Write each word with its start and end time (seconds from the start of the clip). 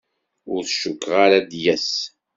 Ur 0.53 0.61
t-cukkeɣ 0.63 1.13
ara 1.25 1.35
ad 1.39 1.45
d-yas. 1.49 1.89